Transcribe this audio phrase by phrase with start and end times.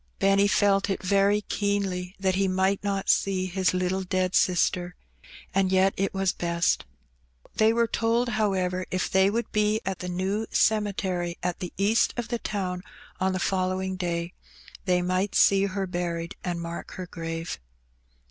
[0.17, 4.95] Benny felfc it very keenly that he might not see his little dead sister,
[5.53, 6.85] and yet it was best.
[7.57, 12.15] They were told, however, if they would be at the New Cemetery at the east
[12.17, 12.81] of the town
[13.19, 14.33] on the following day,
[14.85, 17.59] they might see her buried, and mark her grave.